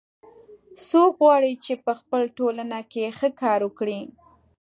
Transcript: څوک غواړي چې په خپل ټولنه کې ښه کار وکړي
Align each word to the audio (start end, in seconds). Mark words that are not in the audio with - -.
څوک 0.87 1.13
غواړي 1.21 1.53
چې 1.63 1.73
په 1.85 1.91
خپل 1.99 2.21
ټولنه 2.37 2.79
کې 2.91 3.15
ښه 3.17 3.29
کار 3.41 3.59
وکړي 3.65 3.99